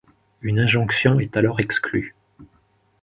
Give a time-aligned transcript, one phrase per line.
[0.41, 2.15] Une injonction est alors exclue.